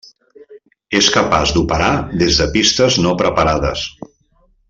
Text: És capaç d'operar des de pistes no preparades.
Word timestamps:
És 0.99 1.09
capaç 1.17 1.51
d'operar 1.57 1.91
des 2.23 2.41
de 2.41 2.49
pistes 2.57 2.99
no 3.05 3.15
preparades. 3.23 3.85